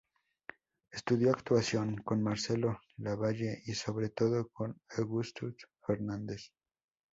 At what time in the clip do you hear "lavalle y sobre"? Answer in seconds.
2.97-4.09